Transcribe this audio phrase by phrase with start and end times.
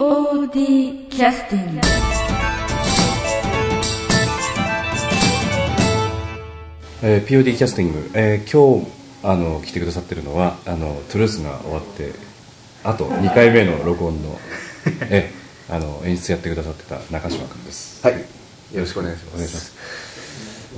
[0.00, 1.80] POD キャスティング
[7.02, 8.90] えー POD キャスティング、えー今日
[9.22, 12.14] あの来てくださってるのはあのトゥルースが終わって
[12.82, 14.40] あと2回目の録音の
[15.10, 15.30] え
[15.68, 18.00] あの演出やってくださってた中島君です。
[18.02, 18.14] はい。
[18.14, 18.20] よ
[18.80, 19.34] ろしくお願いします。
[19.34, 19.72] お願いします、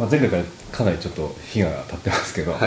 [0.00, 0.42] まあ、前回から
[0.72, 2.58] かなりちょっと火が立ってますけど、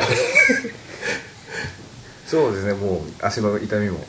[2.25, 3.99] そうですね、もう足の痛みも。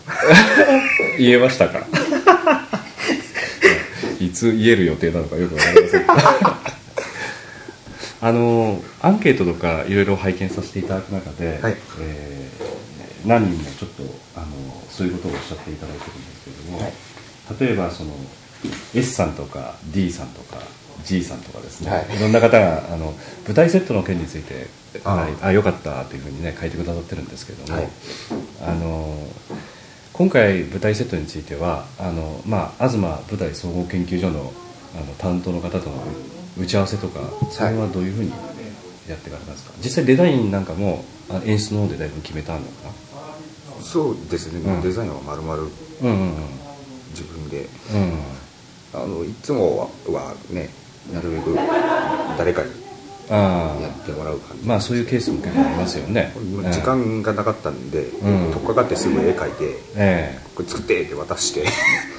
[1.18, 1.80] 言えましたか？
[1.80, 1.95] い
[4.36, 6.04] つ言える予定なのかよくわかりません
[8.22, 11.76] あのアンケートとかいろいろ拝見させていただく中で、はい。
[12.00, 12.76] えー
[13.26, 14.02] 何人もちょっと
[14.36, 14.46] あの
[14.88, 16.92] そういうことをおっしゃっていただいてるんですけれども、はい。
[17.60, 18.12] 例えばその
[18.94, 20.58] S さんとか D さんとか
[21.04, 22.16] G さんとかですね、はい。
[22.16, 23.14] い、ろんな方があの
[23.46, 24.68] 舞台セットの件について
[25.04, 27.90] ああよかったというふうにね書いてくださってるんですけれども、はい。
[28.62, 29.18] あの
[30.16, 34.50] 今回舞台セットについてはあの、まあ、東舞台総合研究所の
[34.94, 36.02] あの担当の方との
[36.58, 39.74] 打ち合わせとかそれはどういうふうにやっていかれたんですか？
[39.82, 42.64] 実際デザインなんかもあ演出の方でだいぶ決めたのか？
[43.82, 44.80] そうですね、うん。
[44.80, 46.32] デザインは丸々なうんうん。
[47.10, 47.66] 自分で。
[47.92, 48.18] うんうん。
[48.94, 50.70] あの、いつもははね、
[51.12, 51.54] なるべく
[52.38, 52.70] 誰かに
[53.34, 54.64] やってもらう感じ。
[54.66, 56.32] まあそういうケースも結構ありますよね。
[56.72, 58.52] 時間がなかったんで、うん。
[58.52, 61.64] 取っかかってすぐ絵描いて、えこれ作ってって渡して、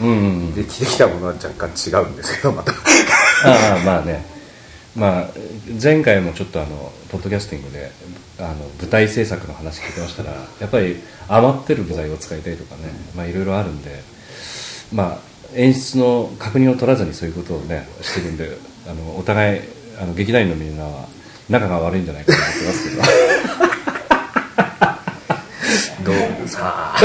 [0.01, 2.71] えうん で、着てきたものは若干違うんですけど、また。
[2.71, 2.75] あ
[3.75, 4.37] あまあね。
[4.97, 5.27] まあ
[5.81, 7.91] 前回もちょっとあのポッドキャスティングで
[8.39, 13.91] あの舞台制作の話聞いてましたらやっぱり余ってる部材を使いたいとかねまあいろいろあるんで
[14.91, 15.19] まあ
[15.53, 18.57] 演出の確認を取らずにそういうことをねしてるんで
[18.89, 19.61] あのお互い
[19.99, 21.07] あの劇団員のみんなは
[21.49, 23.01] 仲が悪いんじゃないかと思ってますけど。
[26.07, 26.13] ど
[26.45, 26.99] うさあ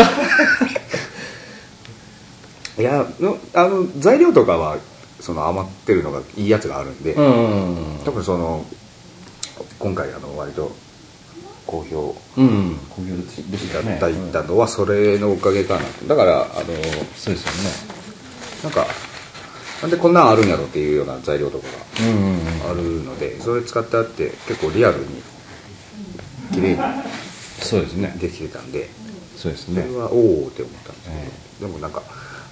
[2.78, 4.76] いやのあの材料とかは
[5.20, 8.64] その余ってるのがいいやつがあるんで、うんうんうん多分その
[9.78, 10.70] 今回あの割と
[11.66, 12.14] 好評。
[12.36, 12.76] うんうん。
[12.90, 13.16] 好評
[13.50, 15.80] でしいただいたのはそれのおかげかな。
[16.06, 16.48] だからあの
[17.16, 18.86] そうですよなんか
[19.82, 25.06] なんでこんなんあるんやろっていうような材料とかがあるのでそれ使ってあって結構リアルに
[26.52, 26.78] 綺麗に
[27.60, 28.14] そうですね。
[28.20, 28.88] できてたんで
[29.36, 29.82] そうですね。
[29.82, 31.10] それはおおって思ったんです
[31.58, 32.02] けど、でもなんか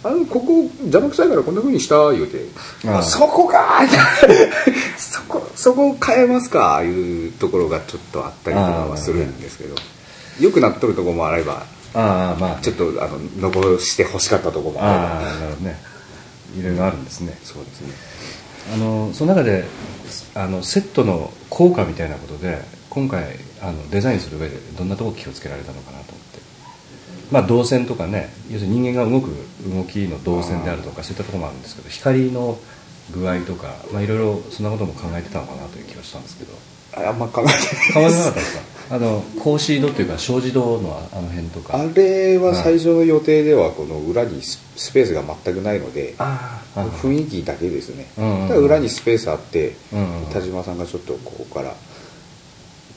[0.02, 2.46] あのここ邪魔くさいからこんな風にした言うて
[2.86, 3.82] あそこか
[4.98, 6.88] そこそこ変えますかい
[7.28, 9.76] うところがちょっとあったりとかはするんですけど
[10.40, 11.64] よくなっとるところもあれば
[11.94, 13.18] ああまあちょっとあの
[13.52, 15.04] 残して欲しかったところもあれば。
[15.04, 15.89] ああなるほどね
[16.58, 17.38] いろいろあるんですね。
[17.42, 17.92] そうですね。
[18.74, 19.64] あのその中で
[20.34, 23.24] あのセットの効果みたいなことで今回
[23.62, 26.40] あのデザインする上でどんなところ気をつけられたのかなと思って。
[27.30, 29.30] まあ動線とかね要するに人間が動く
[29.66, 32.58] 動きの動線であるとかそういったところもあるんですけど光の
[33.12, 36.52] 具合とかまあいろいろそんなことも考えてたのかなという気がしたんですけど。
[36.96, 38.79] ああんま考えてない考えてなかったですか？
[38.90, 41.78] あの格子戸というか障子戸のあの辺とか。
[41.78, 48.48] あれは最初の予定ではこの裏にススペースが全くないのでああ雰囲気だけですね、うんうんうん。
[48.48, 50.26] だから裏にスペースあって、うんうん。
[50.26, 51.74] 田島さんがちょっとここから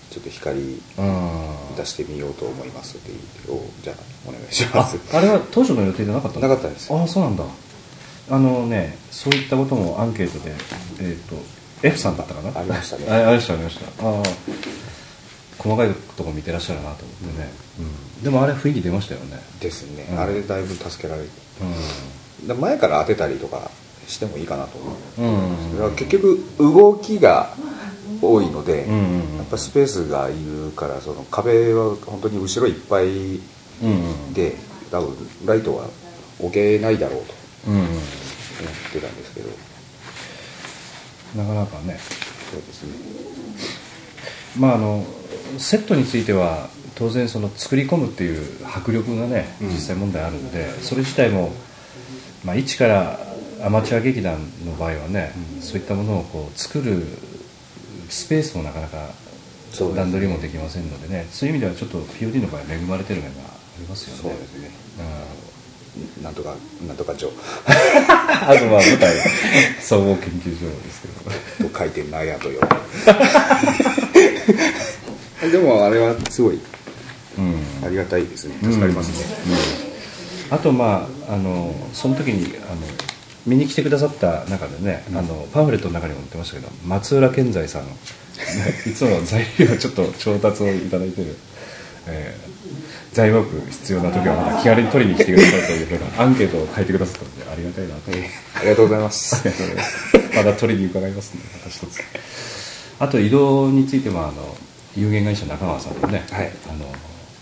[0.10, 1.76] ちょっと光うん。
[1.78, 3.16] 出してみようと思いますってい
[3.48, 3.96] うをじゃあ
[4.28, 4.98] お願いしまあす。
[5.16, 6.94] あれは当初の予定じゃなかったのなかったです。
[6.94, 7.44] ああそうなんだ。
[8.32, 10.54] あのねそういったこともアンケートで
[11.02, 11.36] えっ、と
[11.88, 12.60] F さんだったかな？
[12.60, 13.06] ありましたね。
[13.10, 14.08] あありましたありました。
[14.08, 14.24] ああ
[15.64, 18.24] 細かいとこ見てらっしゃるなと思ってね、うん。
[18.24, 19.40] でもあれ雰囲気出ましたよね。
[19.62, 20.20] ですね、うん。
[20.20, 21.30] あれでだいぶ助けられて
[22.44, 23.72] うで前から当てたりとか
[24.08, 25.78] してもいいかなと思う、んうん。
[25.78, 27.56] だから結局動きが
[28.22, 28.88] 多いので、
[29.38, 33.40] やっぱスペースがいるからその壁は本当に後ろいっぱい
[34.34, 34.56] で
[34.92, 35.88] 多分ライトは
[36.40, 37.34] 置けないだろうと
[37.70, 37.88] 思っ
[38.92, 39.50] てたんですけど。
[41.36, 42.00] なかなかね。
[42.52, 42.94] そうですね。
[44.58, 45.04] まああの
[45.58, 49.68] セットについては当然その作り込むっていう迫力がねうん。
[49.70, 51.52] 実際問題あるんで、それ自体も、
[52.44, 53.20] まあ、一から
[53.64, 57.04] アマチュア劇団の場合はね、そういったものをこう作る
[58.10, 59.10] スペースもなかなか
[59.96, 63.46] 段取りもできませんのでねそういう意味ではちょっと POD の場合は恵まれてる面があ
[63.80, 64.22] りますよね。
[64.22, 64.70] そうですね。
[66.18, 66.24] うん。
[66.24, 66.56] なんとか
[66.88, 67.32] なんとか上
[67.66, 69.16] あとまあ舞台。
[69.82, 71.08] 総合研究所ですけ
[71.64, 71.70] ど。
[71.70, 72.62] と書いてないやとよ
[75.52, 76.60] でもあれはすごい
[77.38, 77.86] うん。
[77.86, 78.56] ありがたいですね。
[78.62, 79.10] 助かります
[79.50, 79.56] ね、
[80.50, 82.82] あとまああのその時にあの
[83.46, 87.84] 見に来てくださった中でね、あのパンフレットの中にも載ってましたけど松浦健在さん
[88.90, 91.36] いつも材料をちょっと調達をいただいてる、
[92.08, 92.54] えー
[93.14, 99.36] 材木必要な時はまた気軽に取りに来てくださいというふうなアンケートを書いてくださったのでありがたいなと、えありがとうございます。
[99.36, 100.36] ありがとうございます。
[100.36, 102.02] まだ取りに伺いますのでまた一つ
[103.00, 104.58] あと移動についてはあの
[104.96, 106.52] 有限会社中川さんのね、はい。
[106.70, 106.86] あの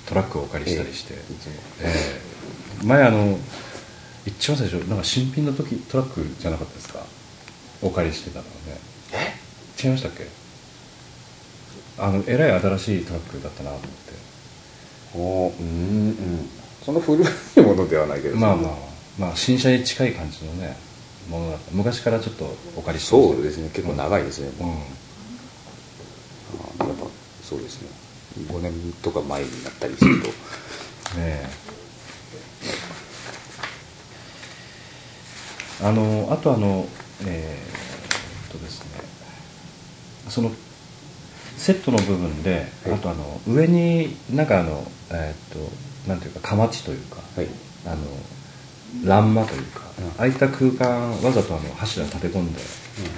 [0.07, 1.53] トラックをお借りしたりして、ええいつも。
[1.81, 1.93] え
[2.83, 2.85] え。
[2.85, 3.37] 前あの
[4.25, 6.99] 一番最初なんか新品の時トラックじゃなかったですか？
[7.81, 8.49] お借りしてたのね。
[9.83, 10.27] 違いましたっけ？
[11.97, 14.13] あのえらい新しいトラックだったなと思って。
[15.13, 16.49] おーうんうん。
[16.83, 17.27] その古い
[17.61, 18.37] ものではないけど。
[18.37, 18.71] まあまあ
[19.19, 19.35] まあ。
[19.35, 20.77] 新車に近い感じのね
[21.29, 21.71] ものだった。
[21.71, 23.69] 昔からちょっとお借りしてそうですね。
[23.73, 25.00] 結構長いですね、うん、もうあやっぱ
[27.51, 27.89] そうですね。
[28.47, 28.71] 5年
[29.03, 30.27] とか前になったりすると。
[30.27, 30.33] ね
[31.17, 31.49] え。
[35.83, 36.87] あのあとあの
[37.25, 39.01] えーっとですね。
[40.29, 40.49] その
[41.57, 42.93] セットの部分で、はい。
[42.93, 45.63] あとあの上になんかあのえーっ
[46.05, 47.47] となんていうかかまちというか、はい。
[47.85, 47.97] あの
[49.03, 50.07] 欄間というか、うん。
[50.07, 52.61] ああいった空間わざとあの柱立て込んで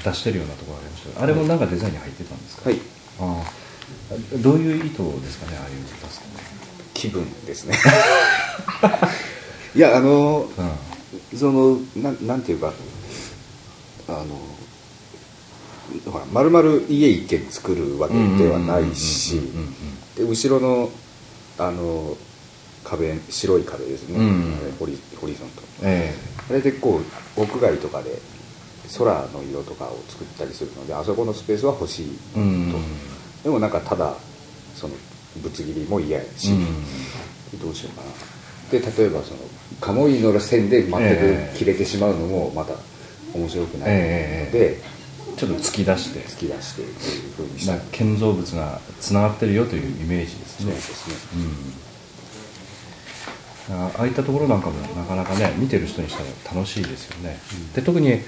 [0.03, 1.09] 出してるようなところがありました。
[1.09, 2.79] けどあれもなんかデザインに入ってたんですか、はい。
[3.19, 3.62] ああ
[4.41, 6.21] どういう意図ですかねああいうの出す
[6.93, 7.75] 気分ですね。
[9.75, 10.93] いやあのの、うん。
[11.37, 12.73] そのなんなんていうか
[14.07, 14.25] あの
[16.11, 19.73] ほら丸々家一軒作るわけではないしうんうんうんうん
[20.15, 20.89] で後ろの
[21.57, 22.15] あの
[22.83, 26.13] 壁白い壁ですね、うんあれホリホリゾンとえ
[26.49, 26.99] あれでこ
[27.37, 28.19] う屋外とかで
[28.97, 32.77] 空の色とかを作ったりするのであそこのスペースは欲しいえうんと、
[33.43, 34.13] でもなんかただ
[34.75, 34.95] その
[35.41, 36.51] ぶつ切りも嫌やし、
[37.61, 38.11] どうしようかな。
[38.71, 39.39] で例えばその
[39.81, 42.73] 鴨居の線で全ええく切れてしまうのもまた
[43.33, 44.81] 面白くないので、え
[45.37, 46.19] ちょっと突き出して。
[46.21, 46.81] 突き出して。
[46.83, 50.65] っていうふうにしたまあ建造物がつながってるよというイメージですね。
[50.65, 51.15] そうですね。
[51.35, 51.83] うん。
[53.71, 57.39] あああいったところなんかもなかなかね見てる人にしたら楽しいですよね、
[57.73, 58.19] で特に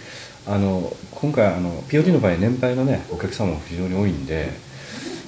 [0.48, 4.50] あの今回あの POD の場合年配のねお客様も非常に多いんで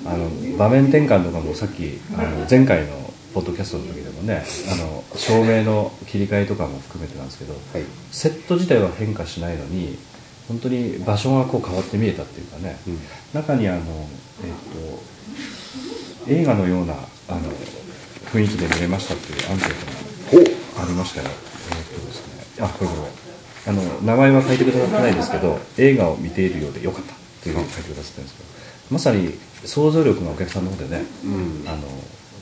[0.07, 7.83] あの場面転換とかもさっきあの前回のポッドキャストの時でもねあの照明の切り替えとかも含めてなんですけど、はい。
[8.11, 9.97] セット自体は変化しないのに
[10.47, 12.99] 本当に場所がこう変わって見えたっていうかね、うん。
[13.33, 13.83] 中にあの、えっ
[16.25, 17.41] と映画のようなあの
[18.31, 19.69] 雰囲気で見れましたっていうアンケー
[20.73, 23.27] トがありましたよ、えっとですね、あこれこれ。
[23.67, 28.49] あの名前は書いてくださってないですけど映画を見ているようでよかったっていうふうに書いてくださってるんですけど
[28.91, 31.67] まさに想像力がお客さんの方でね、うん。
[31.67, 31.81] あの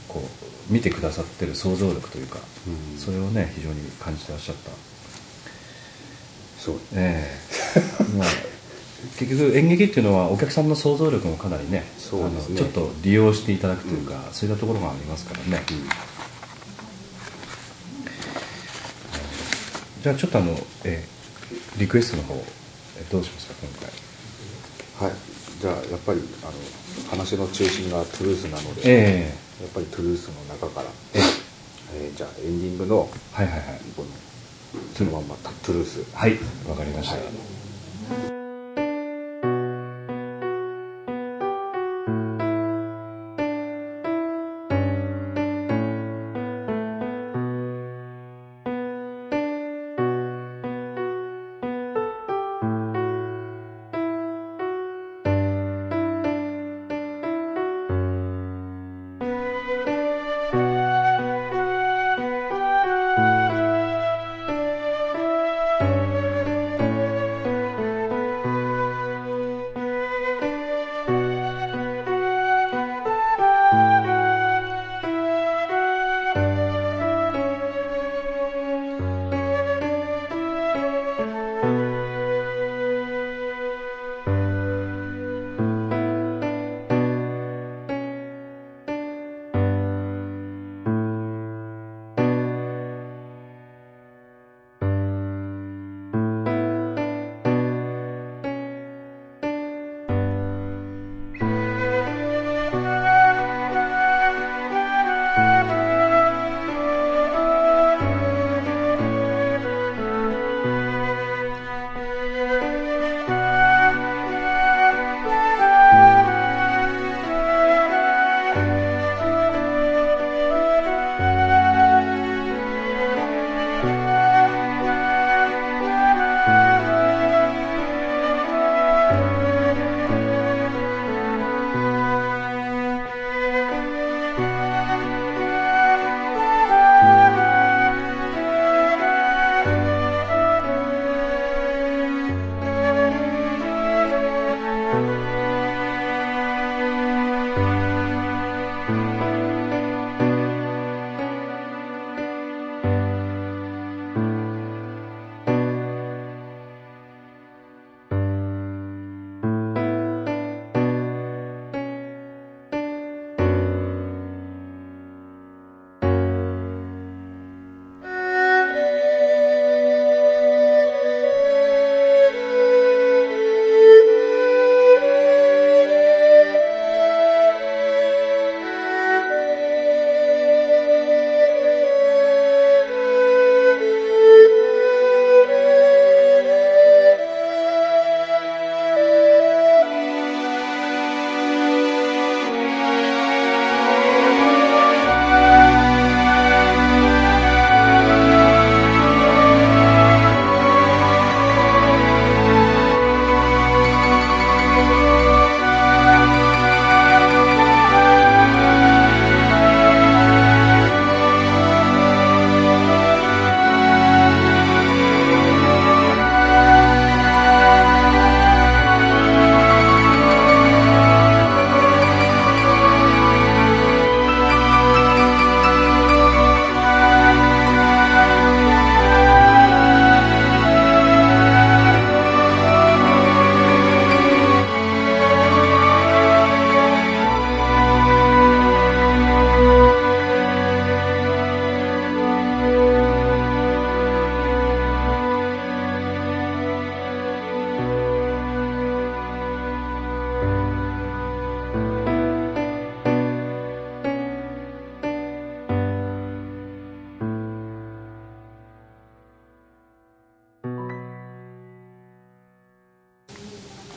[0.08, 0.22] こ
[0.70, 2.98] う見てくださってる想像力というか、うん。
[2.98, 4.72] それをね非常に感じてらっしゃった。
[6.60, 6.76] そう。
[6.94, 7.28] え
[7.76, 8.18] え。
[8.18, 8.28] まあ、
[9.18, 11.84] 結局演劇っていうのはお客さんの想像力もかなりねね。
[12.12, 15.90] あのちょっと利用していただくというか、そういったところがありますからね、うん。
[20.04, 21.16] じゃあちょっとあの、えー
[21.78, 22.36] リクエストの方
[22.98, 25.10] えーどうしますか今回。
[25.10, 26.52] はいじゃあやっぱりあの
[27.10, 33.80] 話の中心がトゥルースなので、えやっぱりトゥルースの中から、えーじゃあエンディングのえはいはいはい。
[33.96, 34.10] この
[34.96, 36.04] そのまんまトゥルース。
[36.14, 36.38] はい
[36.68, 37.24] わかりました、はい「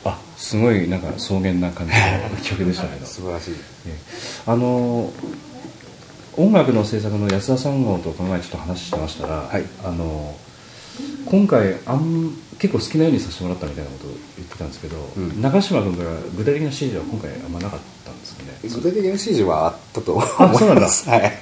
[0.09, 3.05] あすごいなんか草原な感じの曲でしたけど。
[3.05, 3.55] 素晴らしい。
[3.87, 3.97] え
[4.45, 5.11] あの
[6.37, 9.63] 音楽の制作の安田さんとこの前ちょっと話してましたら、はい。
[9.83, 10.35] あの
[11.25, 15.41] 今回あん結構好きなようにさせてもらったみたいなことを言ってたんですけど、うん。
[15.41, 18.53] 長嶋君から具体的な指示は今回あんまなかったんですよね？
[18.63, 20.81] 具体的な指示はあったと思いあそうなんだ。
[20.83, 21.37] ま すはい。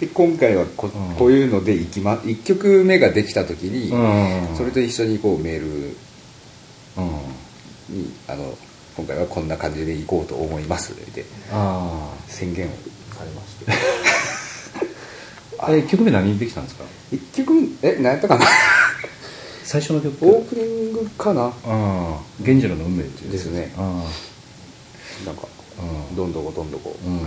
[0.00, 1.16] で今回はこ,、うん。
[1.16, 3.96] こういうのでいきま1曲目ができた時に、う
[4.54, 5.96] んそれと一緒にこうメールうん
[7.94, 8.56] にあの
[8.96, 10.94] 今回はこんな感じでいこうと思います。
[11.14, 12.70] であ宣言を
[13.16, 13.72] されまして。
[15.58, 18.46] あ1曲目何できたんですか？1曲え何やったかな？
[19.64, 20.26] 最初の曲。
[20.26, 21.46] オープニングかな？
[21.46, 23.72] ああ源次郎の運命っていうですね。
[23.76, 24.04] あ
[25.24, 25.48] なんか
[26.16, 27.14] どんどこどんどこ、うん。
[27.14, 27.22] も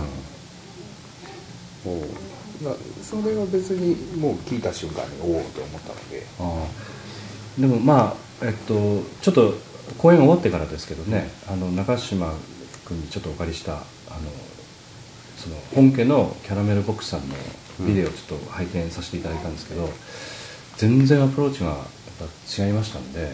[2.60, 6.26] うなそれは別にもう聞いた瞬間におおと思ったので。
[6.38, 9.54] ああでもまあえっとちょっと
[9.98, 12.32] 公演終わってからですけどねあの中島
[12.86, 13.82] 君にちょっとお借りしたあの
[15.36, 17.34] その本家のキャラメルボックスさんの
[17.86, 19.88] ビデオをちょっと拝見させていただいたんですけど、
[20.78, 21.78] 全然アプローチがやっ
[22.18, 23.30] ぱ違いましたんで、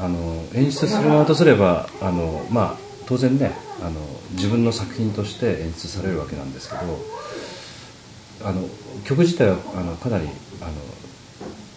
[0.00, 4.00] あの演出する側とすればあの、まあ、当然ねあの
[4.32, 8.68] 自分の作品として演出されるわけなんですけどあの
[9.04, 10.28] 曲自体はあのかなり
[10.60, 10.72] あの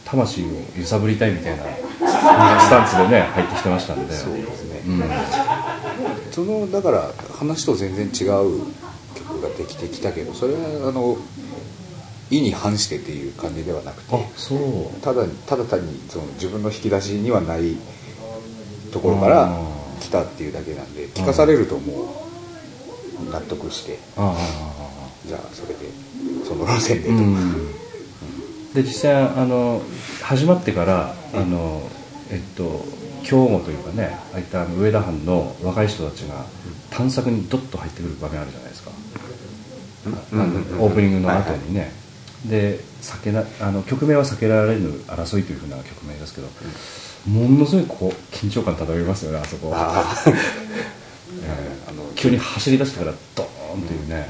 [0.09, 0.45] 魂を
[0.77, 1.63] 揺さぶりたいみたいな
[1.99, 4.81] スタンツでね入ってきてましたんでそうですね。
[4.87, 5.03] うん、
[6.31, 8.61] そのだから話と全然違う
[9.15, 11.17] 曲ができてきたけどそれはあの
[12.29, 14.15] 意に反してっていう感じではなくて
[15.01, 17.75] ただただ単にその自分の引き出しにはない
[18.91, 22.13] ところからうん来たっていうだけなんで聞かされるとも
[23.27, 23.99] う納得して。
[24.15, 24.35] あ
[25.25, 25.89] じゃあそれで
[26.47, 27.86] その路線でと、あうん
[28.77, 29.81] で実際あの
[30.21, 31.81] 始まってからあの
[32.29, 32.85] えっと
[33.23, 36.45] 兵庫というかねああいった上田藩の若い人たちが
[36.91, 38.91] 探索にドッと入ってくる場面あるじゃないですか、
[40.79, 41.91] オープニングの後にね、
[42.45, 46.47] で避けなあの曲名は避けられぬ争いというふうな曲名ですけど、
[47.29, 50.31] ものすごいこう緊張感漂いますよねあそこ、ああえ
[51.89, 54.27] あのー急に走り出してからドーンというね、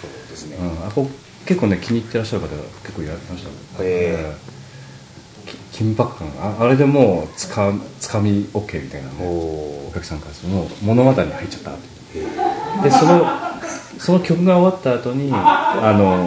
[0.00, 1.08] そうですね、うん、あこ
[1.46, 3.50] 結構ね気に入ってらっしゃる方結構いらっしゃいました。
[3.80, 4.50] えー
[5.72, 9.28] き緊迫感ああれでもうつかつかみ OK みたいなおねお
[9.88, 11.74] お客さんからするともう物語に入っちゃったっ
[12.12, 12.28] ていう。
[12.28, 12.82] ー。
[12.82, 13.26] でその
[13.98, 16.26] その曲が終わった後にあの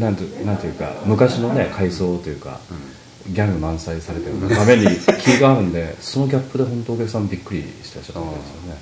[0.00, 2.60] なんてなんていうか昔のね回想というか、
[3.26, 4.86] ギャグ満載されてる場面に
[5.22, 8.78] 気が合うんでそのギャップで本当お客さんびっくりしてらっしゃったんですよね。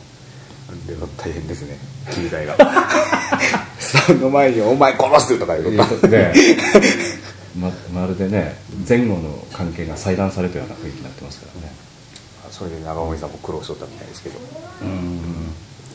[0.68, 1.78] あれは大変ですね。
[2.10, 2.56] 切り替えが
[4.06, 6.32] その前に「お前殺す!」とか言うことで
[7.58, 8.56] ままるでね
[8.88, 11.74] 前後の関係が裁断されたような雰囲気になってますからね。
[12.50, 14.38] それで長森さんも苦労しとったみたいですけど。
[14.82, 15.20] うん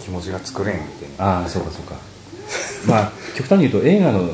[0.01, 1.41] 気持ちが作れんみたいな。
[1.41, 1.95] ああそうかそうか。
[2.87, 4.31] まあ極端に言うと映画の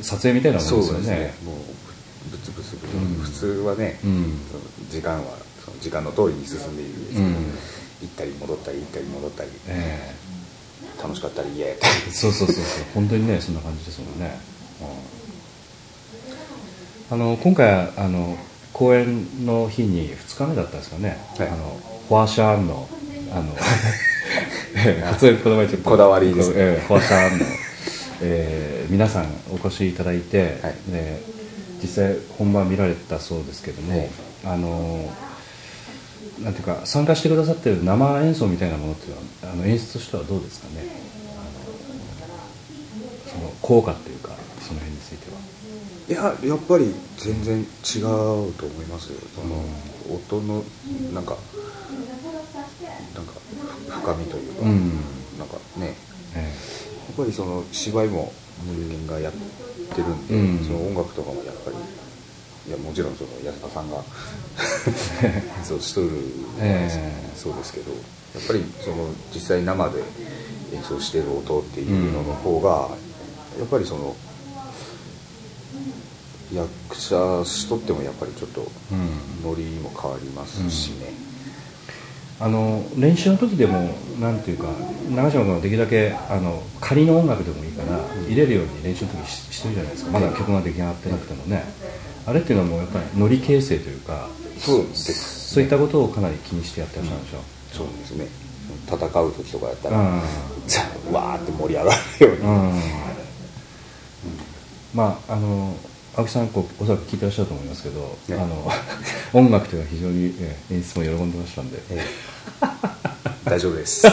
[0.00, 1.34] 撮影みたいなもんですよね。
[1.44, 1.56] もう
[2.30, 4.38] ブツブツブツ、うん普通はね、うん。
[4.90, 7.32] 時間はその時間の通りに進んでいるんですけど、うん。
[7.32, 7.38] 行
[8.06, 9.50] ったり戻ったり行ったり戻ったり。
[9.68, 10.14] え
[11.02, 12.84] 楽しかったり嫌やったりえそうそうそうそう。
[12.94, 14.38] 本当にねそんな感じですもんね、
[17.10, 17.20] うん。
[17.20, 18.36] あの今回あの
[18.72, 21.48] 公演の日に2日目だったんですかね、はい。
[21.48, 22.88] あのフォアシャーンの
[23.32, 23.54] あの
[24.76, 25.90] ええ普通にこの前ちょっと。
[25.90, 26.48] こだわりです。
[26.50, 27.44] ねええフォアシャーンの、
[28.22, 30.74] えー皆さんお越しいただいて、はい。
[30.90, 31.22] で
[31.82, 34.08] 実際本番見られたそうですけども、はい。
[34.44, 35.10] あの
[36.42, 39.22] なんていうか参加してくださってる生演奏みたいなものっていうのは
[39.52, 40.86] あの演出としてはどうですかね？
[43.26, 44.30] その効果っていうか
[44.60, 45.38] その辺については。
[46.08, 49.20] いややっぱり全然違うと思いますよ。
[49.34, 49.64] その、
[50.16, 50.64] 音の
[51.14, 51.36] なんか
[53.14, 53.32] なんか
[53.88, 54.90] 深みというか、うん。
[55.38, 55.94] なんかね。
[56.34, 56.44] えや
[57.12, 58.32] っぱりその芝居も
[58.64, 59.32] 人間がやっ
[59.94, 60.64] てるんで、うん。
[60.64, 61.71] その音楽とかもやっぱりい
[62.72, 64.02] やもちろんその安田さんが
[65.62, 66.08] そうしとる
[66.58, 66.88] え
[67.36, 67.98] そうですけどや
[68.42, 70.02] っぱりその実際生で
[70.74, 72.88] 演奏してる音っていうのの方が、
[73.58, 74.16] やっぱりその
[76.50, 78.66] 役者しとってもやっぱりちょっと
[79.44, 81.12] ノリも変わりますしね、
[82.40, 84.68] あの練習の時でもなんていうか
[85.10, 90.10] 長嶋君はできるだけあの仮の音楽でもいいから入れるように練習の時ししてるじゃないですか。
[90.10, 91.64] まだ曲が出来上がってなくてもね
[92.26, 97.38] あれっていうのはもうやっぱりノリ形成というかそうですそういったことをかなり気にしてやってらっしゃるんでしょ？
[97.76, 98.26] そうですね。
[98.86, 100.22] 戦う時とかやったら、うん。
[100.66, 102.80] じゃあわーって盛り上がるように、うん。
[104.94, 105.74] まああの
[106.16, 108.70] 青木さんこうおそらく聞いてらっしゃると思いますけど、ねあの
[109.32, 112.70] 音楽というのは非常に、えー演出も喜んでましたんで、ええ。
[113.44, 114.10] 大丈夫です、 え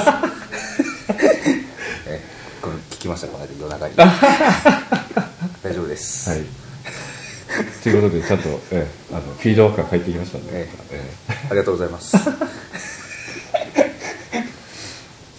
[2.07, 2.21] え。
[2.61, 3.95] これ聞きましたこの間夜中に。
[5.63, 6.39] 大丈夫です、はい
[7.83, 11.07] ということでちゃんと、えーあのフィードバックが返ってきましたんで、ええ。
[11.49, 12.17] ありがとうございます。
[12.17, 12.19] ー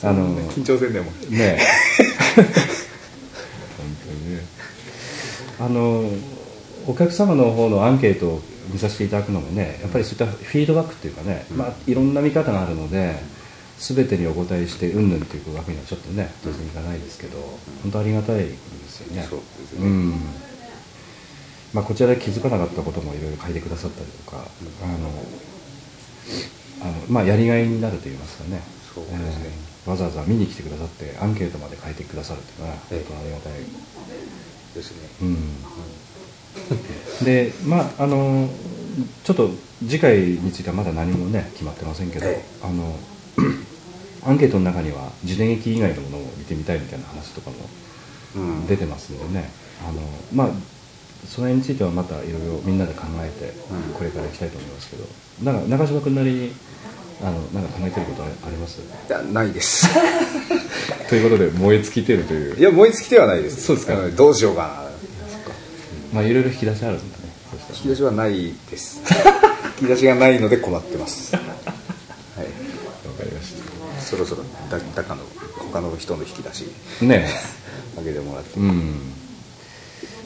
[0.09, 1.11] あの緊張せんでも。
[1.29, 1.59] ねえ。
[2.37, 2.45] 本
[4.07, 4.45] 当にね。
[5.61, 6.11] あの
[6.87, 13.17] お客様の方のアンケートを見させていただくのもねやっぱりそういったフィードバックっていうかね、まあ、いろんな見方があるので
[13.79, 17.39] 全てにお答えしてうんぬんっていうわけにはちょっとね当然いかないですけど
[17.83, 18.55] 本当ありがたいで
[18.89, 19.27] すよね。
[19.29, 19.89] そうですね。
[19.89, 20.15] ん
[21.73, 24.45] まあ、こちらで気づかなかったこともいろいろ書いてくださったりとか、
[24.83, 24.95] あの
[26.83, 28.61] あのまあ、やりがいになると言いますかね。
[28.95, 29.23] そうですね。
[29.45, 33.05] えーわざわざ見に来てくださってアンケートまで書いてくださるっていうのはええ。
[33.09, 33.53] 本当ありがたい、
[34.75, 34.99] ですね。
[35.23, 35.25] う
[37.23, 38.49] ん、でまああの
[39.25, 42.65] ちょっと次回についてはまだ何もね決まってませんけど、ええ。
[42.67, 42.95] あの
[44.23, 47.57] アンケートの中には時代劇以外のものを見てみたいみたいな話とかも
[48.37, 48.67] うん。
[48.67, 49.51] 出てますんでね、
[49.89, 50.03] あの
[50.33, 50.49] まあ
[51.29, 53.95] その辺についてはまたいろいろみんなで考えてうん。
[53.95, 55.05] これからいきたいと思いますけど、
[55.53, 56.53] なんか中島君なりに
[57.23, 58.79] あのなんか考えてることあります？
[59.33, 59.87] ないです。
[61.09, 62.57] ということで燃え尽きてるという。
[62.59, 63.63] いや燃え尽きてはないです。
[63.63, 63.95] そうですか。
[63.95, 64.17] ん。
[64.17, 64.89] どうしようか
[66.13, 67.31] まあいろいろ引き出しあるんだね。
[67.75, 69.01] 引き出しはないです。
[69.81, 71.35] 引き出しがないので困ってます。
[71.35, 71.45] はい。
[71.45, 71.51] わ
[73.19, 73.55] かりまし
[74.05, 75.23] そろそろだだかの
[75.71, 76.65] 他の人の引き出し
[76.99, 77.29] たね
[77.99, 78.99] あげ てもらって、うん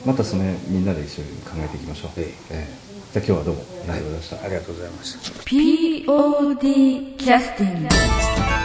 [0.05, 2.35] またその辺みんなで一緒に考えていきましょう、ええ。
[2.51, 2.67] え
[3.13, 5.19] じゃあ今日はどうもありがとうございました、ありがとうございました。
[5.45, 8.64] POD キャスティング